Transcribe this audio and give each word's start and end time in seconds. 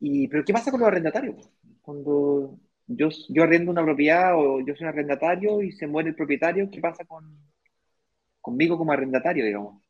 Y, 0.00 0.28
pero 0.28 0.44
¿qué 0.44 0.52
pasa 0.54 0.70
con 0.70 0.80
los 0.80 0.88
arrendatarios? 0.88 1.36
Cuando 1.82 2.58
yo, 2.86 3.08
yo 3.28 3.42
arriendo 3.42 3.70
una 3.70 3.84
propiedad 3.84 4.34
o 4.34 4.60
yo 4.60 4.74
soy 4.74 4.84
un 4.84 4.88
arrendatario 4.88 5.60
y 5.60 5.72
se 5.72 5.86
muere 5.86 6.08
el 6.08 6.14
propietario, 6.14 6.70
¿qué 6.70 6.80
pasa 6.80 7.04
con, 7.04 7.38
conmigo 8.40 8.78
como 8.78 8.92
arrendatario, 8.92 9.44
digamos? 9.44 9.82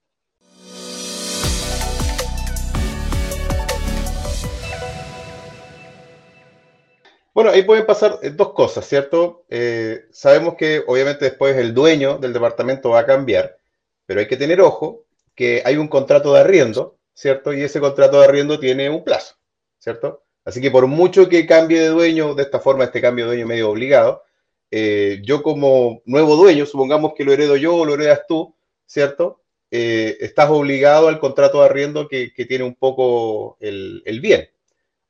Bueno, 7.33 7.51
ahí 7.51 7.63
pueden 7.63 7.87
pasar 7.87 8.19
eh, 8.23 8.31
dos 8.31 8.53
cosas, 8.53 8.85
¿cierto? 8.87 9.45
Eh, 9.49 10.07
sabemos 10.11 10.57
que 10.57 10.83
obviamente 10.85 11.27
después 11.27 11.57
el 11.57 11.73
dueño 11.73 12.19
del 12.19 12.33
departamento 12.33 12.91
va 12.91 13.01
a 13.01 13.07
cambiar, 13.07 13.57
pero 14.05 14.19
hay 14.19 14.27
que 14.27 14.37
tener 14.37 14.61
ojo 14.61 15.05
que 15.37 15.63
hay 15.65 15.77
un 15.77 15.87
contrato 15.87 16.35
de 16.35 16.41
arriendo, 16.41 16.99
¿cierto? 17.15 17.53
Y 17.53 17.63
ese 17.63 17.79
contrato 17.79 18.19
de 18.19 18.25
arriendo 18.25 18.59
tiene 18.59 18.91
un 18.91 19.05
plazo, 19.05 19.37
¿cierto? 19.81 20.23
Así 20.45 20.61
que 20.61 20.71
por 20.71 20.87
mucho 20.87 21.29
que 21.29 21.45
cambie 21.45 21.81
de 21.81 21.89
dueño, 21.89 22.37
de 22.37 22.45
esta 22.45 22.61
forma, 22.61 22.85
este 22.85 23.01
cambio 23.01 23.25
de 23.25 23.33
dueño 23.33 23.49
medio 23.49 23.71
obligado, 23.71 24.23
eh, 24.71 25.21
yo 25.25 25.43
como 25.43 26.01
nuevo 26.05 26.37
dueño, 26.37 26.65
supongamos 26.67 27.15
que 27.17 27.25
lo 27.25 27.33
heredo 27.33 27.57
yo 27.57 27.75
o 27.75 27.85
lo 27.85 27.95
heredas 27.95 28.23
tú, 28.29 28.55
¿cierto? 28.87 29.39
estás 29.73 30.51
obligado 30.51 31.07
al 31.07 31.21
contrato 31.21 31.61
de 31.61 31.67
arriendo 31.67 32.09
que, 32.09 32.33
tiene 32.49 32.65
un 32.65 32.75
poco 32.75 33.57
el 33.61 34.21
bien, 34.21 34.49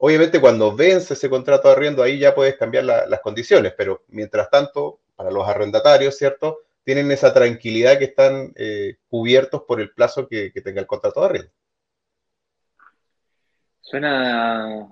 Obviamente 0.02 0.40
cuando 0.40 0.74
vence 0.74 1.12
ese 1.12 1.28
contrato 1.28 1.68
de 1.68 1.74
arriendo, 1.74 2.02
ahí 2.02 2.18
ya 2.18 2.34
puedes 2.34 2.56
cambiar 2.56 2.84
las 2.84 3.20
condiciones, 3.20 3.74
pero 3.76 4.02
mientras 4.08 4.48
tanto, 4.48 5.00
para 5.14 5.30
los 5.30 5.46
arrendatarios, 5.46 6.16
¿cierto? 6.16 6.60
Tienen 6.84 7.10
esa 7.12 7.34
tranquilidad 7.34 7.98
que 7.98 8.06
están 8.06 8.54
eh, 8.56 8.96
cubiertos 9.08 9.64
por 9.68 9.78
el 9.78 9.90
plazo 9.90 10.26
que, 10.26 10.52
tenga 10.64 10.80
el 10.80 10.86
contrato 10.86 11.20
de 11.20 11.26
arriendo. 11.26 11.52
Suena... 13.90 14.88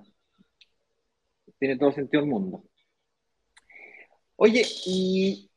Tiene 1.57 1.77
todo 1.77 1.91
sentido 1.91 2.23
el 2.23 2.29
mundo. 2.29 2.63
Oye, 4.35 4.65
y 4.85 5.49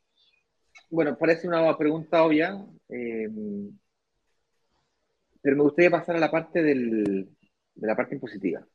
bueno, 0.89 1.17
parece 1.17 1.47
una 1.47 1.77
pregunta 1.77 2.23
obvia, 2.23 2.65
eh, 2.89 3.29
pero 5.41 5.55
me 5.55 5.63
gustaría 5.63 5.89
pasar 5.89 6.15
a 6.17 6.19
la 6.19 6.29
parte 6.29 6.61
de 6.61 7.27
la 7.75 7.95
parte 7.95 8.15
impositiva. 8.15 8.65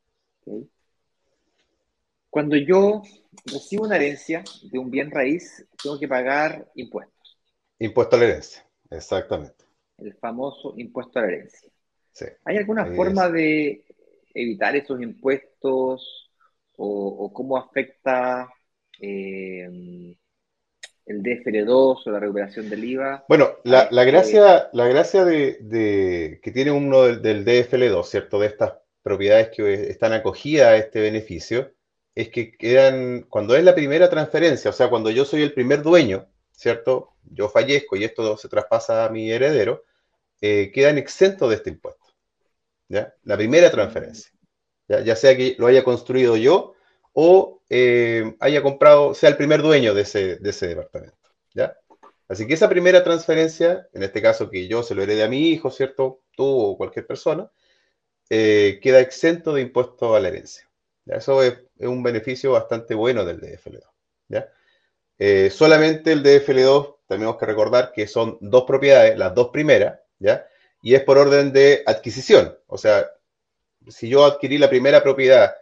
Cuando 2.31 2.57
yo 2.57 3.03
recibo 3.45 3.85
una 3.85 3.97
herencia 3.97 4.43
de 4.71 4.79
un 4.79 4.91
bien 4.91 5.11
raíz, 5.11 5.67
tengo 5.83 5.99
que 5.99 6.09
pagar 6.09 6.71
impuestos. 6.75 7.39
Impuesto 7.79 8.17
a 8.17 8.19
la 8.19 8.25
herencia, 8.25 8.67
exactamente. 8.91 9.65
El 9.99 10.15
famoso 10.15 10.75
impuesto 10.77 11.19
a 11.19 11.23
la 11.23 11.29
herencia. 11.29 11.71
¿Hay 12.45 12.57
alguna 12.57 12.87
forma 12.87 13.29
de 13.29 13.85
evitar 14.43 14.77
esos 14.77 15.01
impuestos 15.01 16.31
o, 16.77 17.33
cómo 17.33 17.57
afecta 17.57 18.49
eh, 19.01 20.17
el 21.07 21.23
DFL2 21.23 22.03
o 22.07 22.11
la 22.11 22.21
recuperación 22.21 22.71
del 22.71 22.85
IVA? 22.85 23.25
Bueno, 23.29 23.57
la, 23.65 23.89
gracia, 24.05 24.69
la 24.73 24.87
gracia 24.87 25.25
de, 25.25 26.41
que 26.43 26.51
tiene 26.53 26.71
uno 26.71 27.05
del, 27.05 27.23
del 27.23 27.45
DFL2, 27.45 28.05
¿cierto? 28.05 28.39
De 28.39 28.47
estas 28.47 28.75
propiedades 29.03 29.51
que 29.57 29.91
están 29.91 30.13
acogidas 30.13 30.69
a 30.69 30.77
este 30.77 31.01
beneficio, 31.01 31.73
es 32.15 32.31
que 32.31 32.57
quedan, 32.57 33.27
cuando 33.29 33.57
es 33.57 33.65
la 33.65 33.75
primera 33.75 34.11
transferencia, 34.11 34.71
o 34.71 34.75
sea, 34.75 34.91
cuando 34.91 35.11
yo 35.11 35.25
soy 35.25 35.43
el 35.43 35.53
primer 35.53 35.83
dueño, 35.83 36.27
¿cierto? 36.51 37.15
Yo 37.23 37.49
fallezco 37.49 37.97
y 37.97 38.05
esto 38.05 38.37
se 38.37 38.49
traspasa 38.49 39.05
a 39.05 39.09
mi 39.09 39.31
heredero, 39.31 39.85
eh, 40.41 40.71
quedan 40.75 40.99
exentos 40.99 41.49
de 41.49 41.57
este 41.57 41.71
impuesto. 41.71 42.08
¿Ya? 42.89 43.15
La 43.25 43.37
primera 43.37 43.71
transferencia. 43.71 44.31
¿ya? 44.89 45.17
sea 45.17 45.37
que 45.37 45.57
lo 45.59 45.67
haya 45.67 45.85
construido 45.85 46.37
yo 46.37 46.75
o 47.13 47.63
eh, 47.69 48.37
haya 48.41 48.63
comprado, 48.63 49.15
sea 49.15 49.29
el 49.29 49.37
primer 49.37 49.63
dueño 49.63 49.95
de 49.95 50.03
ese, 50.03 50.37
de 50.37 50.51
ese 50.51 50.69
departamento. 50.69 51.17
¿ya? 51.55 51.77
Así 52.29 52.47
que 52.47 52.55
esa 52.55 52.69
primera 52.69 53.03
transferencia, 53.03 53.89
en 53.93 54.03
este 54.03 54.21
caso 54.21 54.51
que 54.51 54.69
yo 54.69 54.83
se 54.83 54.95
lo 54.95 55.03
herede 55.03 55.25
a 55.25 55.29
mi 55.29 55.49
hijo, 55.49 55.71
¿cierto? 55.71 56.23
Tú 56.37 56.45
o 56.45 56.77
cualquier 56.77 57.07
persona, 57.07 57.51
eh, 58.31 58.79
queda 58.83 59.01
exento 59.01 59.55
de 59.55 59.63
impuesto 59.63 60.15
a 60.15 60.21
la 60.21 60.29
herencia. 60.29 60.69
Eso 61.07 61.43
es, 61.43 61.59
un 61.79 62.03
beneficio 62.03 62.53
bastantante 62.53 62.95
bueno 62.95 63.25
del 63.25 63.41
DFL2. 63.41 63.83
¿ya? 64.29 64.49
Eh, 65.19 65.51
solamente 65.51 66.13
el 66.13 66.23
DFL2, 66.23 66.97
tenemos 67.09 67.39
que 67.39 67.47
recordar 67.47 67.93
que 67.93 68.07
son 68.07 68.37
dos 68.43 68.65
propiedades, 68.65 69.17
las 69.17 69.35
dos 69.35 69.49
primeras, 69.49 69.99
¿ya? 70.19 70.47
Y 70.83 70.95
es 70.95 71.03
por 71.03 71.19
orden 71.19 71.53
de 71.53 71.83
adquisición. 71.87 72.57
O 72.67 72.79
sea, 72.79 73.07
si 73.89 74.09
yo 74.09 74.25
adquirí 74.25 74.59
la 74.59 74.71
primera 74.71 75.03
propiedad 75.03 75.55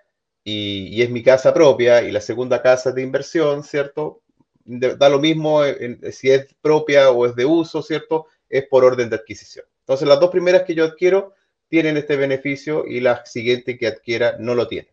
y, 0.44 1.02
es 1.02 1.10
mi 1.10 1.22
casa 1.22 1.52
propia 1.52 2.02
y 2.02 2.12
la 2.12 2.20
segunda 2.20 2.62
casa 2.62 2.92
de 2.92 3.02
inversión, 3.02 3.62
¿cierto? 3.62 4.22
da 4.64 5.08
lo 5.08 5.20
mismo 5.20 5.62
si 6.10 6.30
es 6.30 6.48
propia 6.60 7.10
o 7.10 7.24
es 7.24 7.36
de 7.36 7.44
uso, 7.44 7.82
¿cierto? 7.82 8.26
Es 8.48 8.66
por 8.66 8.84
orden 8.84 9.08
de 9.08 9.16
adquisición. 9.16 9.64
Entonces, 9.80 10.08
las 10.08 10.18
dos 10.18 10.30
primeras 10.30 10.64
que 10.64 10.74
yo 10.74 10.84
adquiero 10.84 11.34
tienen 11.68 11.96
este 11.96 12.16
beneficio 12.16 12.84
y 12.84 13.00
la 13.00 13.24
siguiente 13.24 13.78
que 13.78 13.86
adquiera 13.86 14.36
no 14.40 14.56
lo 14.56 14.66
tiene. 14.66 14.88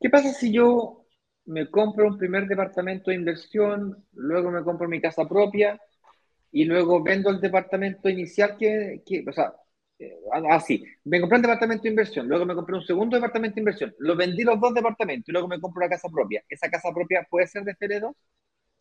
¿Qué 0.00 0.08
pasa 0.08 0.32
si 0.32 0.52
yo 0.52 1.04
me 1.46 1.70
compro 1.70 2.06
un 2.06 2.18
primer 2.18 2.46
departamento 2.46 3.10
de 3.10 3.16
inversión, 3.16 4.04
luego 4.12 4.50
me 4.50 4.62
compro 4.62 4.88
mi 4.88 5.00
casa 5.00 5.26
propia 5.26 5.80
y 6.52 6.64
luego 6.64 7.02
vendo 7.02 7.30
el 7.30 7.40
departamento 7.40 8.08
inicial 8.08 8.56
que, 8.58 9.02
o 9.26 9.32
sea, 9.32 9.54
así, 10.50 10.74
eh, 10.74 10.84
ah, 10.84 10.98
me 11.04 11.20
compré 11.20 11.36
un 11.36 11.42
departamento 11.42 11.82
de 11.84 11.88
inversión, 11.90 12.28
luego 12.28 12.44
me 12.44 12.54
compré 12.54 12.76
un 12.76 12.84
segundo 12.84 13.16
departamento 13.16 13.54
de 13.56 13.60
inversión, 13.60 13.94
lo 13.98 14.16
vendí 14.16 14.42
los 14.42 14.60
dos 14.60 14.74
departamentos 14.74 15.28
y 15.28 15.32
luego 15.32 15.48
me 15.48 15.60
compro 15.60 15.80
una 15.80 15.90
casa 15.90 16.08
propia. 16.08 16.42
¿Esa 16.48 16.70
casa 16.70 16.92
propia 16.94 17.26
puede 17.30 17.46
ser 17.46 17.64
de 17.64 17.74
FL2? 17.74 18.14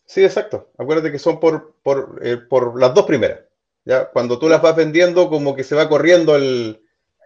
Sí, 0.05 0.23
exacto. 0.23 0.71
Acuérdate 0.77 1.11
que 1.11 1.19
son 1.19 1.39
por, 1.39 1.75
por, 1.81 2.19
eh, 2.21 2.37
por 2.37 2.79
las 2.79 2.93
dos 2.93 3.05
primeras. 3.05 3.39
¿ya? 3.85 4.09
Cuando 4.11 4.37
tú 4.37 4.49
las 4.49 4.61
vas 4.61 4.75
vendiendo, 4.75 5.29
como 5.29 5.55
que 5.55 5.63
se 5.63 5.75
va 5.75 5.89
corriendo 5.89 6.35
el, 6.35 6.81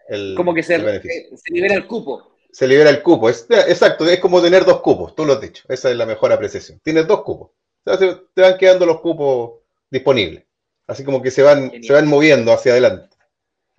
el 0.07 0.33
Como 0.35 0.53
que 0.53 0.63
se, 0.63 0.75
eh, 0.75 1.01
se 1.35 1.53
libera 1.53 1.75
el 1.75 1.87
cupo 1.87 2.29
se 2.51 2.67
libera 2.67 2.89
el 2.89 3.01
cupo. 3.01 3.29
Es, 3.29 3.45
exacto, 3.49 4.05
es 4.05 4.19
como 4.19 4.41
tener 4.41 4.65
dos 4.65 4.81
cupos, 4.81 5.15
tú 5.15 5.25
lo 5.25 5.33
has 5.33 5.41
dicho. 5.41 5.63
Esa 5.69 5.91
es 5.91 5.95
la 5.95 6.05
mejor 6.05 6.31
apreciación. 6.31 6.79
Tienes 6.83 7.07
dos 7.07 7.23
cupos. 7.23 7.51
te 7.83 8.41
van 8.41 8.57
quedando 8.57 8.85
los 8.85 9.01
cupos 9.01 9.58
disponibles. 9.89 10.45
Así 10.87 11.03
como 11.03 11.21
que 11.21 11.31
se 11.31 11.43
van, 11.43 11.71
se 11.83 11.93
van 11.93 12.07
moviendo 12.07 12.51
hacia 12.51 12.71
adelante. 12.71 13.15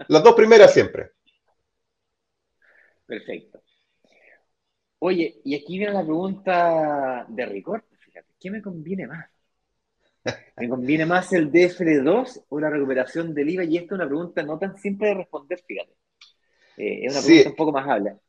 Las 0.09 0.23
dos 0.23 0.35
primeras 0.35 0.73
siempre. 0.73 1.11
Perfecto. 3.07 3.63
Oye, 5.01 5.41
y 5.45 5.55
aquí 5.55 5.79
viene 5.79 5.93
la 5.93 6.03
pregunta 6.03 7.27
de 7.29 7.47
Ricord. 7.47 7.83
Fíjate, 7.99 8.29
¿qué 8.39 8.51
me 8.51 8.63
conviene 8.63 9.07
más? 9.07 9.29
¿Me 10.57 10.69
conviene 10.69 11.07
más 11.07 11.33
el 11.33 11.51
DFL2 11.51 12.45
o 12.49 12.61
la 12.61 12.71
recuperación 12.71 13.35
del 13.35 13.51
IVA? 13.51 13.65
Y 13.65 13.79
esta 13.79 13.95
es 13.95 14.01
una 14.01 14.07
pregunta 14.07 14.43
no 14.43 14.59
tan 14.59 14.77
simple 14.77 15.09
de 15.09 15.15
responder, 15.15 15.61
fíjate. 15.67 15.93
Eh, 16.77 17.07
es 17.07 17.13
una 17.13 17.23
pregunta 17.23 17.51
un 17.51 17.57
poco 17.57 17.73
más 17.73 17.89
habla 17.89 18.21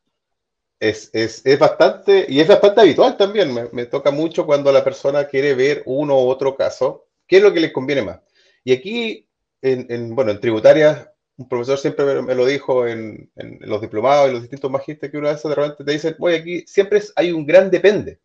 es, 0.81 1.11
es, 1.13 1.45
es, 1.45 1.59
bastante, 1.59 2.25
y 2.27 2.39
es 2.39 2.47
bastante 2.47 2.81
habitual 2.81 3.15
también, 3.15 3.53
me, 3.71 3.85
toca 3.85 4.09
mucho 4.09 4.47
cuando 4.47 4.71
la 4.71 4.83
persona 4.83 5.25
quiere 5.25 5.53
ver 5.53 5.83
uno 5.85 6.15
u 6.15 6.27
otro 6.27 6.55
caso, 6.57 7.07
qué 7.31 7.37
es 7.37 7.43
lo 7.43 7.53
que 7.53 7.61
les 7.61 7.71
conviene 7.71 8.01
más. 8.01 8.19
Y 8.65 8.73
aquí, 8.73 9.25
en, 9.61 10.13
bueno, 10.13 10.31
en 10.31 10.41
tributarias, 10.41 11.07
un 11.37 11.47
profesor 11.47 11.77
siempre 11.77 12.21
me, 12.21 12.35
lo 12.35 12.45
dijo 12.45 12.85
en, 12.85 13.31
en, 13.37 13.57
los 13.61 13.79
diplomados 13.79 14.29
y 14.29 14.33
los 14.33 14.41
distintos 14.41 14.69
magísteres 14.69 15.11
que 15.11 15.17
una 15.17 15.31
vez 15.31 15.41
de 15.41 15.55
repente 15.55 15.85
te 15.85 15.91
dicen, 15.93 16.15
oye, 16.19 16.35
aquí 16.35 16.63
siempre 16.67 17.01
hay 17.15 17.31
un 17.31 17.45
gran 17.45 17.71
depende, 17.71 18.19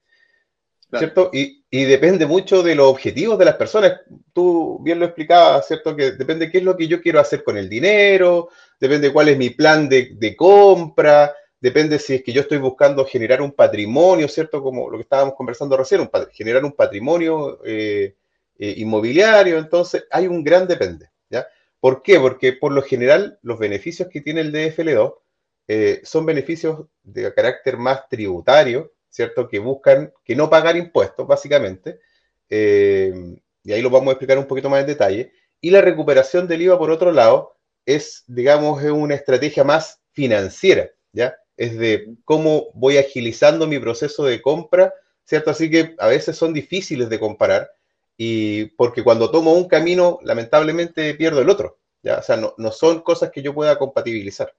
¿cierto? 0.99 1.31
Y, 1.33 1.65
y, 1.71 1.85
depende 1.85 2.27
mucho 2.27 2.65
de 2.65 2.75
los 2.75 2.89
objetivos 2.89 3.39
de 3.39 3.45
las 3.45 3.55
personas. 3.55 4.01
Tú 4.33 4.81
bien 4.83 4.99
lo 4.99 5.05
explicabas, 5.05 5.69
¿cierto? 5.69 5.95
Que 5.95 6.11
depende 6.11 6.51
qué 6.51 6.59
es 6.59 6.65
lo 6.65 6.77
que 6.77 6.89
yo 6.89 7.01
quiero 7.01 7.21
hacer 7.21 7.45
con 7.45 7.57
el 7.57 7.69
dinero, 7.69 8.49
depende 8.81 9.13
cuál 9.13 9.29
es 9.29 9.39
mi 9.39 9.51
plan 9.51 9.89
de, 9.89 10.17
de 10.17 10.35
compra, 10.35 11.33
depende 11.61 12.01
si 12.01 12.15
es 12.15 12.25
que 12.25 12.33
yo 12.33 12.41
estoy 12.41 12.59
buscando 12.59 13.07
generar 13.07 13.41
un 13.41 13.53
patrimonio, 13.53 14.27
¿cierto? 14.27 14.61
Como 14.61 14.91
lo 14.91 14.99
que 14.99 15.03
estábamos 15.03 15.37
conversando 15.37 15.77
recién, 15.77 16.11
generar 16.33 16.65
un 16.65 16.73
patrimonio 16.73 17.61
eh, 17.65 18.17
eh, 18.59 18.75
inmobiliario, 18.79 19.59
entonces 19.59 20.05
hay 20.11 20.27
un 20.27 20.43
gran 20.43 20.67
depende, 20.67 21.11
¿ya? 21.31 21.47
¿Por 21.81 22.03
qué? 22.03 22.19
Porque 22.19 22.53
por 22.53 22.73
lo 22.73 22.83
general 22.83 23.39
los 23.43 23.59
beneficios 23.59 24.09
que 24.09 24.21
tiene 24.21 24.41
el 24.41 24.53
DFL2 24.53 25.15
eh, 25.69 26.01
son 26.05 26.27
beneficios 26.27 26.87
de 27.03 27.33
carácter 27.35 27.77
más 27.77 28.09
tributario, 28.09 28.93
¿cierto? 29.09 29.49
Que 29.49 29.59
buscan 29.59 30.13
que 30.25 30.37
no 30.37 30.49
pagar 30.49 30.77
impuestos, 30.77 31.27
básicamente, 31.27 32.01
y 32.49 33.73
ahí 33.73 33.83
lo 33.83 33.91
vamos 33.91 34.09
a 34.09 34.13
explicar 34.13 34.39
un 34.39 34.47
poquito 34.47 34.71
más 34.71 34.81
en 34.81 34.87
detalle, 34.87 35.33
y 35.61 35.71
la 35.71 35.81
recuperación 35.81 36.47
del 36.47 36.63
IVA, 36.63 36.79
por 36.79 36.91
otro 36.91 37.11
lado, 37.11 37.57
es, 37.85 38.25
digamos, 38.27 38.83
una 38.85 39.15
estrategia 39.15 39.65
más 39.65 40.01
financiera, 40.13 40.91
¿ya? 41.13 41.37
es 41.57 41.79
de 41.79 42.15
cómo 42.25 42.71
voy 42.75 42.99
agilizando 42.99 43.67
mi 43.67 43.79
proceso 43.79 44.25
de 44.25 44.43
compra, 44.43 44.93
¿cierto? 45.25 45.51
Así 45.51 45.71
que 45.71 45.95
a 45.99 46.09
veces 46.09 46.37
son 46.37 46.53
difíciles 46.53 47.09
de 47.09 47.19
comparar 47.19 47.71
y 48.17 48.67
porque 48.77 49.05
cuando 49.05 49.31
tomo 49.31 49.53
un 49.53 49.69
camino, 49.69 50.19
lamentablemente 50.23 51.15
pierdo 51.15 51.41
el 51.43 51.51
otro, 51.51 51.79
¿ya? 52.03 52.19
O 52.19 52.23
sea, 52.23 52.37
no, 52.37 52.73
son 52.73 53.03
cosas 53.03 53.31
que 53.31 53.43
yo 53.43 53.55
pueda 53.55 53.79
compatibilizar. 53.79 54.55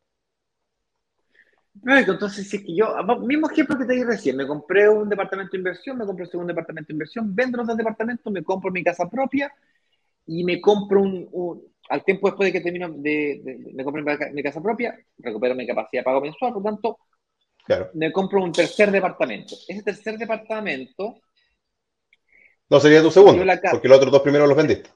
entonces, 1.83 2.47
si 2.47 2.57
es 2.57 2.63
que 2.63 2.75
yo, 2.75 2.95
mismo 3.21 3.49
ejemplo 3.49 3.77
que 3.77 3.85
te 3.85 3.93
di 3.93 4.03
recién, 4.03 4.37
me 4.37 4.45
compré 4.45 4.87
un 4.87 5.09
departamento 5.09 5.51
de 5.53 5.57
inversión, 5.57 5.97
me 5.97 6.05
compré 6.05 6.25
un 6.25 6.31
segundo 6.31 6.53
departamento 6.53 6.87
de 6.89 6.93
inversión, 6.93 7.35
vendo 7.35 7.57
los 7.57 7.67
dos 7.67 7.77
departamentos, 7.77 8.31
me 8.31 8.43
compro 8.43 8.71
mi 8.71 8.83
casa 8.83 9.09
propia 9.09 9.51
y 10.27 10.43
me 10.43 10.61
compro 10.61 11.01
un, 11.01 11.63
al 11.89 12.03
tiempo 12.03 12.27
después 12.27 12.47
de 12.47 12.53
que 12.53 12.63
termino 12.63 12.89
de, 12.89 13.71
me 13.73 13.83
compro 13.83 14.03
mi 14.33 14.43
casa 14.43 14.61
propia, 14.61 14.95
recupero 15.17 15.55
mi 15.55 15.65
capacidad 15.65 16.01
de 16.01 16.05
pago 16.05 16.21
mensual, 16.21 16.53
por 16.53 16.61
lo 16.61 16.69
tanto, 16.69 16.99
claro. 17.65 17.89
me 17.95 18.11
compro 18.11 18.43
un 18.43 18.51
tercer 18.51 18.91
departamento. 18.91 19.55
Ese 19.67 19.81
tercer 19.81 20.15
departamento... 20.19 21.21
No 22.69 22.79
sería 22.79 23.01
tu 23.01 23.11
segundo, 23.11 23.43
porque 23.71 23.87
los 23.87 23.97
otros 23.97 24.11
dos 24.11 24.21
primeros 24.21 24.47
los 24.47 24.57
vendiste. 24.57 24.89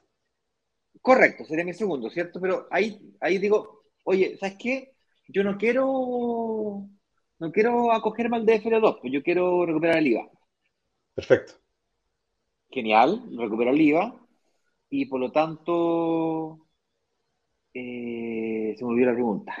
Correcto, 1.00 1.44
sería 1.44 1.64
mi 1.64 1.74
segundo, 1.74 2.10
¿cierto? 2.10 2.40
Pero 2.40 2.68
ahí, 2.70 3.00
ahí 3.20 3.38
digo, 3.38 3.84
oye, 4.04 4.36
¿sabes 4.38 4.56
qué? 4.58 4.94
Yo 5.28 5.42
no 5.42 5.56
quiero, 5.56 6.86
no 7.38 7.52
quiero 7.52 7.92
acogerme 7.92 8.36
al 8.36 8.46
DFL2, 8.46 9.00
pues 9.00 9.12
yo 9.12 9.22
quiero 9.22 9.64
recuperar 9.66 9.98
el 9.98 10.08
IVA. 10.08 10.30
Perfecto. 11.14 11.54
Genial, 12.70 13.22
recupero 13.36 13.70
el 13.70 13.80
IVA 13.80 14.14
y 14.90 15.06
por 15.06 15.20
lo 15.20 15.32
tanto 15.32 16.68
eh, 17.74 18.74
se 18.76 18.84
me 18.84 18.90
olvidó 18.90 19.06
la 19.06 19.14
pregunta. 19.14 19.56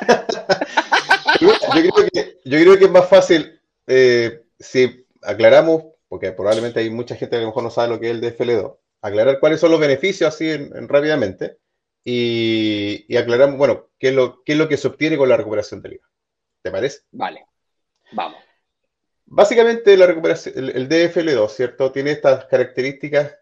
yo, 1.40 1.48
creo 1.72 1.92
que, 2.12 2.38
yo, 2.44 2.58
creo 2.58 2.78
que, 2.78 2.84
es 2.84 2.90
más 2.90 3.08
fácil 3.08 3.60
eh, 3.86 4.44
si 4.58 5.06
aclaramos, 5.22 5.84
porque 6.08 6.32
probablemente 6.32 6.80
hay 6.80 6.90
mucha 6.90 7.16
gente 7.16 7.36
que 7.36 7.38
a 7.38 7.40
lo 7.40 7.48
mejor 7.48 7.62
no 7.62 7.70
sabe 7.70 7.88
lo 7.88 8.00
que 8.00 8.10
es 8.10 8.14
el 8.14 8.22
DFL2, 8.22 8.76
aclarar 9.02 9.40
cuáles 9.40 9.60
son 9.60 9.70
los 9.70 9.80
beneficios 9.80 10.34
así 10.34 10.56
rápidamente 10.56 11.58
y, 12.04 13.04
y, 13.08 13.16
aclaramos, 13.16 13.58
bueno, 13.58 13.90
qué 13.98 14.08
es, 14.08 14.14
lo, 14.14 14.42
qué 14.44 14.52
es 14.52 14.58
lo 14.58 14.68
que 14.68 14.76
se 14.76 14.88
obtiene 14.88 15.18
con 15.18 15.28
la 15.28 15.36
recuperación 15.36 15.82
del 15.82 15.94
IVA. 15.94 16.08
¿Te 16.62 16.70
parece? 16.70 17.00
Vale, 17.12 17.44
vamos. 18.12 18.42
Básicamente 19.26 19.96
la 19.96 20.06
recuperación, 20.06 20.54
el, 20.56 20.88
DFL2, 20.88 21.48
¿cierto? 21.50 21.92
Tiene 21.92 22.12
estas 22.12 22.46
características 22.46 23.36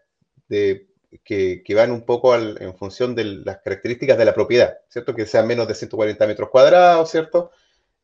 de, 0.49 0.89
que, 1.23 1.63
van 1.73 1.91
un 1.91 2.05
poco 2.05 2.35
en 2.35 2.75
función 2.75 3.15
de 3.15 3.23
las 3.23 3.59
características 3.59 4.17
de 4.17 4.25
la 4.25 4.33
propiedad, 4.33 4.77
¿cierto? 4.89 5.15
Que 5.15 5.25
sean 5.25 5.47
menos 5.47 5.67
de 5.67 5.75
140 5.75 6.27
metros 6.27 6.49
cuadrados, 6.49 7.09
¿cierto? 7.09 7.51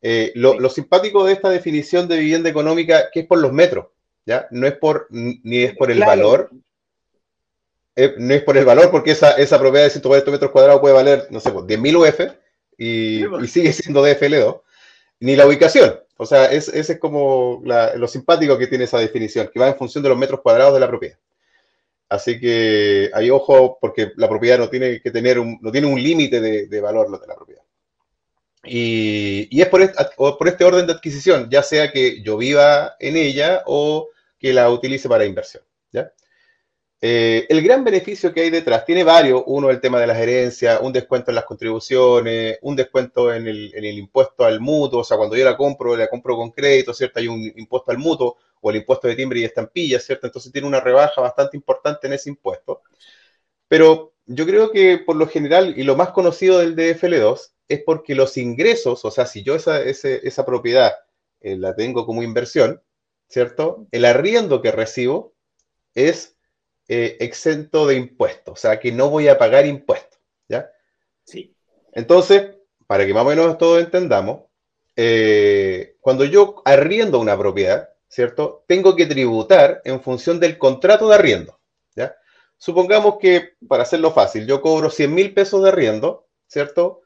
Eh, 0.06 0.32
lo, 0.34 0.68
simpático 0.68 1.24
de 1.24 1.32
esta 1.32 1.48
definición 1.48 2.08
de 2.08 2.18
vivienda 2.18 2.50
económica, 2.50 3.10
que 3.10 3.20
es 3.20 3.26
por 3.26 3.38
los 3.38 3.52
metros, 3.52 3.86
¿ya? 4.26 4.46
No 4.50 4.66
es 4.66 4.74
por, 4.74 5.06
ni 5.10 5.62
es 5.62 5.76
por 5.76 5.90
el 5.90 6.00
valor, 6.00 6.50
eh, 7.96 8.14
no 8.18 8.34
es 8.34 8.42
por 8.42 8.56
el 8.56 8.64
valor, 8.64 8.90
porque 8.90 9.12
esa, 9.12 9.32
esa 9.32 9.58
propiedad 9.58 9.84
de 9.84 9.90
140 9.90 10.30
metros 10.30 10.50
cuadrados 10.50 10.80
puede 10.80 10.94
valer, 10.94 11.28
no 11.30 11.40
sé, 11.40 11.50
10.000 11.52 11.96
pues, 11.96 12.14
UF 12.14 12.34
y, 12.76 13.24
y, 13.24 13.46
sigue 13.46 13.72
siendo 13.72 14.04
DFL2, 14.04 14.60
ni 15.20 15.36
la 15.36 15.46
ubicación. 15.46 16.00
O 16.16 16.26
sea, 16.26 16.46
ese 16.46 16.78
es 16.78 16.98
como 16.98 17.62
lo 17.64 18.08
simpático 18.08 18.58
que 18.58 18.66
tiene 18.66 18.84
esa 18.84 18.98
definición, 18.98 19.50
que 19.52 19.60
va 19.60 19.68
en 19.68 19.76
función 19.76 20.02
de 20.02 20.08
los 20.08 20.18
metros 20.18 20.40
cuadrados 20.40 20.74
de 20.74 20.80
la 20.80 20.88
propiedad. 20.88 21.18
Así 22.08 22.38
que 22.38 23.10
hay 23.12 23.30
ojo 23.30 23.78
porque 23.80 24.12
la 24.16 24.28
propiedad 24.28 24.58
no 24.58 24.68
tiene 24.68 25.00
que 25.00 25.10
tener 25.10 25.38
un, 25.38 25.58
no 25.60 25.72
tiene 25.72 25.86
un 25.86 26.00
límite 26.00 26.40
de, 26.40 26.80
valor 26.80 27.10
lo 27.10 27.18
de 27.18 27.26
la 27.26 27.34
propiedad. 27.34 27.62
Y, 28.64 29.48
y 29.50 29.60
es 29.60 29.68
por 29.68 29.82
por 30.16 30.48
este 30.48 30.64
orden 30.64 30.86
de 30.86 30.92
adquisición, 30.92 31.50
ya 31.50 31.62
sea 31.62 31.90
que 31.90 32.22
yo 32.22 32.36
viva 32.36 32.94
en 32.98 33.16
ella 33.16 33.62
o 33.66 34.08
que 34.44 34.52
la 34.52 34.68
utilice 34.68 35.08
para 35.08 35.24
inversión. 35.24 35.62
¿ya? 35.90 36.12
Eh, 37.00 37.46
el 37.48 37.62
gran 37.62 37.82
beneficio 37.82 38.30
que 38.30 38.42
hay 38.42 38.50
detrás 38.50 38.84
tiene 38.84 39.02
varios. 39.02 39.42
Uno, 39.46 39.70
el 39.70 39.80
tema 39.80 39.98
de 39.98 40.06
las 40.06 40.18
herencias, 40.18 40.82
un 40.82 40.92
descuento 40.92 41.30
en 41.30 41.36
las 41.36 41.46
contribuciones, 41.46 42.58
un 42.60 42.76
descuento 42.76 43.32
en 43.32 43.48
el, 43.48 43.84
impuesto 43.84 44.44
al 44.44 44.60
mutuo. 44.60 45.00
O 45.00 45.04
sea, 45.04 45.16
cuando 45.16 45.34
yo 45.34 45.46
la 45.46 45.56
compro, 45.56 45.96
la 45.96 46.08
compro 46.08 46.36
con 46.36 46.50
crédito, 46.50 46.92
¿cierto? 46.92 47.20
Hay 47.20 47.28
un 47.28 47.40
impuesto 47.56 47.90
al 47.90 47.96
mutuo 47.96 48.36
o 48.60 48.70
el 48.70 48.76
impuesto 48.76 49.08
de 49.08 49.16
timbre 49.16 49.40
y 49.40 49.44
estampilla, 49.44 49.98
¿cierto? 49.98 50.26
Entonces 50.26 50.52
tiene 50.52 50.68
una 50.68 50.80
rebaja 50.80 51.22
bastante 51.22 51.56
importante 51.56 52.06
en 52.06 52.12
ese 52.12 52.28
impuesto. 52.28 52.82
Pero 53.66 54.12
yo 54.26 54.44
creo 54.44 54.70
que 54.72 54.98
por 54.98 55.16
lo 55.16 55.26
general, 55.26 55.72
y 55.74 55.84
lo 55.84 55.96
más 55.96 56.10
conocido 56.10 56.58
del 56.58 56.76
DFL2, 56.76 57.52
es 57.68 57.82
porque 57.82 58.14
los 58.14 58.36
ingresos, 58.36 59.06
o 59.06 59.10
sea, 59.10 59.24
si 59.24 59.42
yo 59.42 59.54
esa, 59.54 60.44
propiedad 60.44 60.92
eh, 61.40 61.56
la 61.56 61.74
tengo 61.74 62.04
como 62.04 62.22
inversión, 62.22 62.82
¿cierto? 63.28 63.86
El 63.90 64.04
arriendo 64.04 64.62
que 64.62 64.72
recibo 64.72 65.34
es 65.94 66.36
eh, 66.88 67.16
exento 67.20 67.86
de 67.86 67.96
impuestos, 67.96 68.52
o 68.52 68.56
sea 68.56 68.78
que 68.78 68.92
no 68.92 69.08
voy 69.10 69.28
a 69.28 69.38
pagar 69.38 69.66
impuestos, 69.66 70.20
¿ya? 70.48 70.70
Sí. 71.24 71.56
Entonces, 71.92 72.56
para 72.86 73.06
que 73.06 73.14
más 73.14 73.24
o 73.24 73.28
menos 73.28 73.58
todos 73.58 73.80
entendamos, 73.80 74.42
eh, 74.96 75.96
cuando 76.00 76.24
yo 76.24 76.62
arriendo 76.64 77.18
una 77.18 77.38
propiedad, 77.38 77.90
¿cierto? 78.08 78.64
Tengo 78.66 78.94
que 78.96 79.06
tributar 79.06 79.80
en 79.84 80.02
función 80.02 80.38
del 80.38 80.58
contrato 80.58 81.08
de 81.08 81.14
arriendo, 81.14 81.58
¿ya? 81.96 82.14
Supongamos 82.58 83.16
que, 83.18 83.54
para 83.66 83.82
hacerlo 83.82 84.12
fácil, 84.12 84.46
yo 84.46 84.60
cobro 84.60 84.90
100 84.90 85.14
mil 85.14 85.34
pesos 85.34 85.62
de 85.62 85.70
arriendo, 85.70 86.26
¿cierto? 86.46 87.02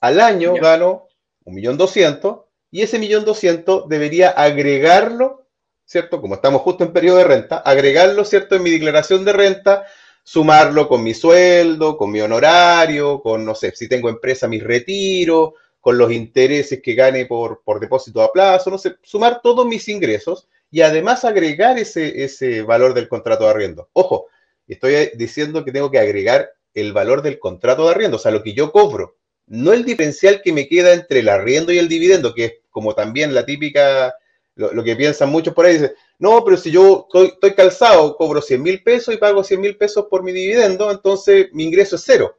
Al 0.00 0.20
año 0.20 0.54
gano 0.54 1.08
1.200.000 1.44 2.44
y 2.70 2.82
ese 2.82 2.98
1.200.000 2.98 3.88
debería 3.88 4.30
agregarlo 4.30 5.41
¿cierto? 5.84 6.20
Como 6.20 6.34
estamos 6.34 6.62
justo 6.62 6.84
en 6.84 6.92
periodo 6.92 7.18
de 7.18 7.24
renta, 7.24 7.58
agregarlo, 7.58 8.24
¿cierto? 8.24 8.56
En 8.56 8.62
mi 8.62 8.70
declaración 8.70 9.24
de 9.24 9.32
renta, 9.32 9.84
sumarlo 10.22 10.88
con 10.88 11.02
mi 11.02 11.14
sueldo, 11.14 11.96
con 11.96 12.10
mi 12.10 12.20
honorario, 12.20 13.20
con, 13.20 13.44
no 13.44 13.54
sé, 13.54 13.72
si 13.74 13.88
tengo 13.88 14.08
empresa, 14.08 14.48
mis 14.48 14.62
retiros, 14.62 15.52
con 15.80 15.98
los 15.98 16.12
intereses 16.12 16.80
que 16.80 16.94
gane 16.94 17.26
por, 17.26 17.62
por 17.64 17.80
depósito 17.80 18.22
a 18.22 18.32
plazo, 18.32 18.70
no 18.70 18.78
sé, 18.78 18.96
sumar 19.02 19.40
todos 19.42 19.66
mis 19.66 19.88
ingresos 19.88 20.48
y 20.70 20.80
además 20.80 21.24
agregar 21.24 21.78
ese, 21.78 22.24
ese 22.24 22.62
valor 22.62 22.94
del 22.94 23.08
contrato 23.08 23.44
de 23.44 23.50
arriendo. 23.50 23.88
Ojo, 23.92 24.26
estoy 24.68 25.10
diciendo 25.16 25.64
que 25.64 25.72
tengo 25.72 25.90
que 25.90 25.98
agregar 25.98 26.52
el 26.72 26.92
valor 26.92 27.20
del 27.20 27.38
contrato 27.38 27.84
de 27.84 27.90
arriendo, 27.90 28.16
o 28.16 28.20
sea, 28.20 28.30
lo 28.30 28.42
que 28.42 28.54
yo 28.54 28.70
cobro, 28.70 29.16
no 29.46 29.72
el 29.72 29.84
diferencial 29.84 30.40
que 30.40 30.52
me 30.52 30.68
queda 30.68 30.92
entre 30.92 31.18
el 31.18 31.28
arriendo 31.28 31.72
y 31.72 31.78
el 31.78 31.88
dividendo, 31.88 32.32
que 32.32 32.44
es 32.44 32.52
como 32.70 32.94
también 32.94 33.34
la 33.34 33.44
típica 33.44 34.14
lo, 34.54 34.84
que 34.84 34.96
piensan 34.96 35.30
muchos 35.30 35.54
por 35.54 35.66
ahí, 35.66 35.74
dicen, 35.74 35.92
no, 36.18 36.44
pero 36.44 36.56
si 36.56 36.70
yo 36.70 37.08
estoy, 37.12 37.54
calzado, 37.54 38.16
cobro 38.16 38.40
100 38.42 38.62
mil 38.62 38.82
pesos 38.82 39.14
y 39.14 39.18
pago 39.18 39.42
100 39.42 39.60
mil 39.60 39.76
pesos 39.76 40.06
por 40.10 40.22
mi 40.22 40.32
dividendo, 40.32 40.90
entonces 40.90 41.48
mi 41.52 41.64
ingreso 41.64 41.96
es 41.96 42.02
cero. 42.04 42.36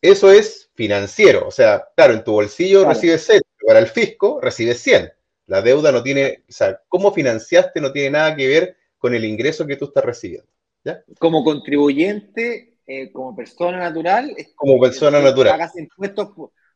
Eso 0.00 0.30
es 0.30 0.70
financiero, 0.74 1.48
o 1.48 1.50
sea, 1.50 1.88
claro, 1.96 2.12
en 2.12 2.22
tu 2.22 2.32
bolsillo 2.32 2.84
recibes 2.84 3.24
cero, 3.26 3.42
pero 3.56 3.66
para 3.66 3.78
el 3.80 3.88
fisco 3.88 4.40
recibes 4.40 4.80
100. 4.80 5.12
La 5.46 5.62
deuda 5.62 5.90
no 5.90 6.02
tiene, 6.02 6.44
o 6.48 6.52
sea, 6.52 6.80
cómo 6.88 7.12
financiaste 7.12 7.80
no 7.80 7.90
tiene 7.90 8.10
nada 8.10 8.36
que 8.36 8.46
ver 8.46 8.76
con 8.98 9.14
el 9.14 9.24
ingreso 9.24 9.66
que 9.66 9.76
tú 9.76 9.86
estás 9.86 10.04
recibiendo. 10.04 10.48
¿ya? 10.84 11.02
Como 11.18 11.42
contribuyente, 11.42 12.78
eh, 12.86 13.10
como 13.10 13.34
persona 13.34 13.78
natural, 13.78 14.36
como 14.54 14.78
persona 14.80 15.20
natural. 15.20 15.52
Pagas 15.52 15.76
impuestos 15.76 16.30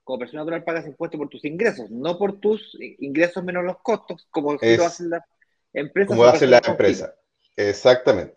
como 0.05 0.19
persona 0.19 0.43
natural 0.43 0.65
pagas 0.65 0.87
impuestos 0.87 1.19
por 1.19 1.29
tus 1.29 1.45
ingresos, 1.45 1.91
no 1.91 2.19
por 2.19 2.41
tus 2.41 2.77
ingresos 2.99 3.43
menos 3.45 3.65
los 3.65 3.79
costos, 3.79 4.27
como 4.31 4.55
es, 4.61 4.79
lo 4.79 4.85
hacen 4.85 5.11
las 5.11 5.25
empresas. 5.73 6.09
Como 6.09 6.25
hacen 6.25 6.51
las 6.51 6.67
empresas. 6.67 7.13
Exactamente. 7.57 8.35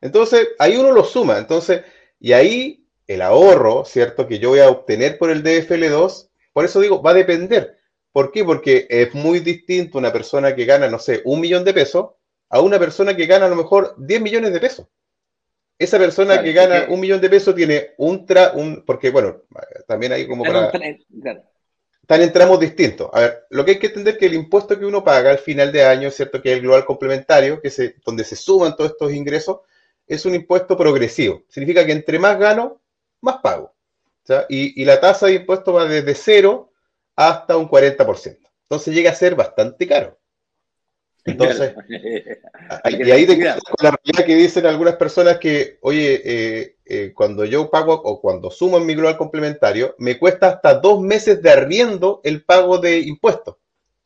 Entonces, 0.00 0.48
ahí 0.58 0.76
uno 0.76 0.92
lo 0.92 1.04
suma. 1.04 1.38
Entonces, 1.38 1.82
y 2.20 2.32
ahí 2.32 2.86
el 3.06 3.22
ahorro, 3.22 3.84
¿cierto? 3.84 4.26
Que 4.26 4.38
yo 4.38 4.50
voy 4.50 4.60
a 4.60 4.68
obtener 4.68 5.18
por 5.18 5.30
el 5.30 5.42
DFL2, 5.42 6.28
por 6.52 6.64
eso 6.64 6.80
digo, 6.80 7.02
va 7.02 7.10
a 7.10 7.14
depender. 7.14 7.78
¿Por 8.12 8.32
qué? 8.32 8.44
Porque 8.44 8.86
es 8.88 9.14
muy 9.14 9.40
distinto 9.40 9.98
una 9.98 10.12
persona 10.12 10.54
que 10.54 10.64
gana, 10.64 10.88
no 10.88 10.98
sé, 10.98 11.22
un 11.24 11.40
millón 11.40 11.64
de 11.64 11.74
pesos 11.74 12.10
a 12.48 12.60
una 12.60 12.78
persona 12.78 13.14
que 13.16 13.26
gana 13.26 13.46
a 13.46 13.50
lo 13.50 13.56
mejor 13.56 13.94
10 13.98 14.20
millones 14.20 14.52
de 14.52 14.60
pesos. 14.60 14.86
Esa 15.78 15.98
persona 15.98 16.42
que 16.42 16.52
gana 16.52 16.86
un 16.88 17.00
millón 17.00 17.20
de 17.20 17.28
pesos 17.28 17.54
tiene 17.54 17.90
un, 17.98 18.24
tra, 18.24 18.52
un 18.54 18.82
porque 18.86 19.10
bueno, 19.10 19.42
también 19.86 20.12
hay 20.12 20.26
como 20.26 20.44
para... 20.44 20.70
Están 22.06 22.22
en 22.22 22.32
tramos 22.32 22.60
distintos. 22.60 23.10
A 23.12 23.20
ver, 23.20 23.46
lo 23.50 23.64
que 23.64 23.72
hay 23.72 23.78
que 23.80 23.88
entender 23.88 24.14
es 24.14 24.20
que 24.20 24.26
el 24.26 24.34
impuesto 24.34 24.78
que 24.78 24.86
uno 24.86 25.02
paga 25.02 25.30
al 25.30 25.38
final 25.38 25.72
de 25.72 25.84
año, 25.84 26.08
¿cierto? 26.12 26.40
Que 26.40 26.52
es 26.52 26.56
el 26.58 26.62
global 26.62 26.84
complementario, 26.84 27.60
que 27.60 27.66
es 27.66 27.94
donde 28.04 28.22
se 28.22 28.36
suman 28.36 28.76
todos 28.76 28.92
estos 28.92 29.12
ingresos, 29.12 29.62
es 30.06 30.24
un 30.24 30.36
impuesto 30.36 30.76
progresivo. 30.76 31.42
Significa 31.48 31.84
que 31.84 31.90
entre 31.90 32.20
más 32.20 32.38
gano, 32.38 32.80
más 33.20 33.38
pago. 33.38 33.74
Y, 34.48 34.80
y, 34.80 34.84
la 34.84 35.00
tasa 35.00 35.26
de 35.26 35.34
impuesto 35.34 35.72
va 35.72 35.84
desde 35.86 36.14
cero 36.14 36.70
hasta 37.16 37.56
un 37.56 37.68
40%. 37.68 38.38
Entonces 38.62 38.94
llega 38.94 39.10
a 39.10 39.14
ser 39.14 39.34
bastante 39.34 39.86
caro. 39.86 40.16
Entonces, 41.26 41.74
y 42.88 43.10
ahí 43.10 43.26
te 43.26 43.36
quedas 43.36 43.60
con 43.62 43.84
la 43.84 43.90
realidad 43.90 44.24
que 44.24 44.36
dicen 44.36 44.64
algunas 44.64 44.94
personas 44.96 45.38
que, 45.38 45.78
oye, 45.82 46.22
eh, 46.24 46.76
eh, 46.84 47.12
cuando 47.14 47.44
yo 47.44 47.68
pago 47.68 47.94
o 47.94 48.20
cuando 48.20 48.50
sumo 48.50 48.78
en 48.78 48.86
mi 48.86 48.94
global 48.94 49.16
complementario, 49.16 49.96
me 49.98 50.18
cuesta 50.18 50.48
hasta 50.48 50.74
dos 50.74 51.00
meses 51.00 51.42
de 51.42 51.50
arriendo 51.50 52.20
el 52.22 52.44
pago 52.44 52.78
de 52.78 53.00
impuestos. 53.00 53.56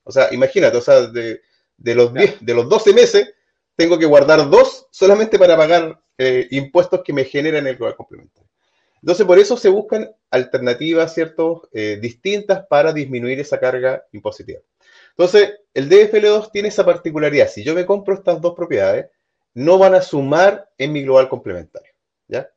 O 0.02 0.10
sea, 0.10 0.32
imagínate, 0.32 0.78
o 0.78 0.80
sea, 0.80 1.02
de, 1.02 1.40
los, 1.76 2.12
de 2.14 2.54
los 2.54 2.68
12 2.68 2.94
meses, 2.94 3.34
tengo 3.76 3.98
que 3.98 4.06
guardar 4.06 4.48
dos 4.48 4.88
solamente 4.90 5.38
para 5.38 5.56
pagar 5.56 6.00
eh, 6.16 6.48
impuestos 6.50 7.02
que 7.04 7.12
me 7.12 7.24
generan 7.24 7.66
el 7.66 7.76
global 7.76 7.96
complementario. 7.96 8.48
Entonces, 9.02 9.26
por 9.26 9.38
eso 9.38 9.56
se 9.56 9.68
buscan 9.68 10.10
alternativas, 10.30 11.14
¿cierto?, 11.14 11.68
distintas 11.72 12.66
para 12.66 12.92
disminuir 12.92 13.40
esa 13.40 13.58
carga 13.58 14.04
impositiva. 14.12 14.60
Entonces, 15.11 15.61
el 15.75 15.88
DFL2 15.88 16.50
tiene 16.50 16.69
esa 16.69 16.85
particularidad. 16.85 17.49
Si 17.49 17.62
yo 17.62 17.75
me 17.75 17.87
compro 17.87 18.14
estas 18.14 18.40
dos 18.40 18.55
propiedades, 18.55 19.07
no 19.55 19.79
van 19.79 19.95
a 19.95 20.02
sumar 20.02 20.69
en 20.79 20.93
mi 20.93 21.02
global 21.02 21.29
complementario. 21.29 21.93
¿ya? 22.29 22.49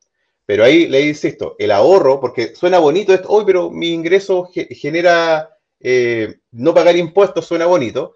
Pero 0.45 0.63
ahí 0.63 0.87
le 0.87 1.01
insisto, 1.01 1.55
el 1.57 1.71
ahorro, 1.71 2.19
porque 2.19 2.55
suena 2.55 2.79
bonito 2.79 3.13
esto, 3.13 3.29
hoy, 3.29 3.45
pero 3.45 3.69
mi 3.69 3.89
ingreso 3.89 4.49
genera 4.71 5.49
eh, 5.79 6.39
no 6.51 6.73
pagar 6.73 6.95
impuestos, 6.95 7.45
suena 7.45 7.65
bonito, 7.65 8.15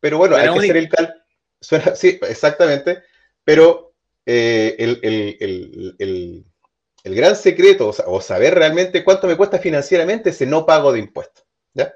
pero 0.00 0.18
bueno, 0.18 0.36
hay 0.36 0.52
que 0.52 0.58
hacer 0.58 0.76
el 0.76 0.88
cálculo. 0.88 1.18
Suena, 1.60 1.94
sí, 1.96 2.18
exactamente, 2.28 3.02
pero 3.42 3.94
eh, 4.26 4.76
el, 4.78 6.44
gran 7.04 7.36
secreto, 7.36 7.92
o, 8.06 8.20
saber 8.20 8.54
realmente 8.54 9.04
cuánto 9.04 9.26
me 9.26 9.36
cuesta 9.36 9.58
financieramente 9.58 10.30
ese 10.30 10.46
no 10.46 10.64
pago 10.64 10.92
de 10.92 11.00
impuestos. 11.00 11.44
¿ya? 11.72 11.94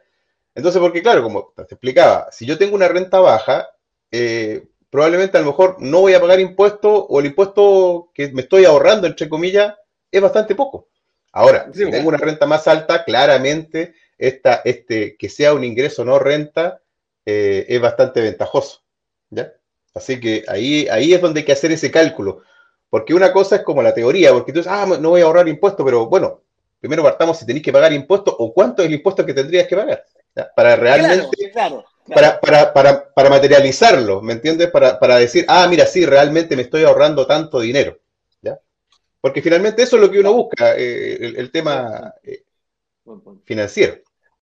Entonces, 0.58 0.80
porque 0.80 1.02
claro, 1.02 1.22
como 1.22 1.52
te 1.54 1.62
explicaba, 1.62 2.26
si 2.32 2.44
yo 2.44 2.58
tengo 2.58 2.74
una 2.74 2.88
renta 2.88 3.20
baja, 3.20 3.68
eh, 4.10 4.66
probablemente 4.90 5.38
a 5.38 5.40
lo 5.40 5.46
mejor 5.46 5.76
no 5.78 6.00
voy 6.00 6.14
a 6.14 6.20
pagar 6.20 6.40
impuestos 6.40 7.04
o 7.08 7.20
el 7.20 7.26
impuesto 7.26 8.10
que 8.12 8.32
me 8.32 8.42
estoy 8.42 8.64
ahorrando, 8.64 9.06
entre 9.06 9.28
comillas, 9.28 9.76
es 10.10 10.20
bastante 10.20 10.56
poco. 10.56 10.88
Ahora, 11.30 11.70
si 11.72 11.88
tengo 11.88 12.08
una 12.08 12.18
renta 12.18 12.44
más 12.44 12.66
alta, 12.66 13.04
claramente 13.04 13.94
esta, 14.18 14.60
este, 14.64 15.16
que 15.16 15.28
sea 15.28 15.54
un 15.54 15.62
ingreso 15.62 16.04
no 16.04 16.18
renta 16.18 16.80
eh, 17.24 17.64
es 17.68 17.80
bastante 17.80 18.20
ventajoso. 18.20 18.82
¿ya? 19.30 19.52
Así 19.94 20.18
que 20.18 20.42
ahí, 20.48 20.88
ahí 20.88 21.14
es 21.14 21.20
donde 21.20 21.38
hay 21.38 21.46
que 21.46 21.52
hacer 21.52 21.70
ese 21.70 21.92
cálculo. 21.92 22.42
Porque 22.90 23.14
una 23.14 23.32
cosa 23.32 23.54
es 23.56 23.62
como 23.62 23.80
la 23.80 23.94
teoría, 23.94 24.32
porque 24.32 24.50
tú 24.52 24.58
dices, 24.58 24.72
ah, 24.72 24.86
no 25.00 25.10
voy 25.10 25.20
a 25.20 25.24
ahorrar 25.24 25.46
impuestos, 25.46 25.84
pero 25.84 26.08
bueno, 26.08 26.42
primero 26.80 27.04
partamos 27.04 27.38
si 27.38 27.46
tenéis 27.46 27.64
que 27.64 27.72
pagar 27.72 27.92
impuestos 27.92 28.34
o 28.36 28.52
cuánto 28.52 28.82
es 28.82 28.88
el 28.88 28.94
impuesto 28.94 29.24
que 29.24 29.34
tendrías 29.34 29.68
que 29.68 29.76
pagar. 29.76 30.04
Para 30.54 30.76
realmente 30.76 31.50
claro, 31.52 31.84
para, 32.14 32.40
para, 32.40 32.72
para, 32.72 33.12
para, 33.12 33.30
materializarlo, 33.30 34.22
¿me 34.22 34.34
entiendes? 34.34 34.70
Para, 34.70 34.98
para, 34.98 35.16
decir, 35.16 35.44
ah, 35.48 35.66
mira, 35.68 35.86
sí, 35.86 36.06
realmente 36.06 36.56
me 36.56 36.62
estoy 36.62 36.84
ahorrando 36.84 37.26
tanto 37.26 37.60
dinero. 37.60 37.98
¿ya? 38.40 38.58
Porque 39.20 39.42
finalmente 39.42 39.82
eso 39.82 39.96
es 39.96 40.02
lo 40.02 40.10
que 40.10 40.20
uno 40.20 40.32
busca, 40.32 40.76
eh, 40.76 41.34
el, 41.36 41.50
tema 41.50 42.14
eh, 42.22 42.44
financiero. 43.44 43.98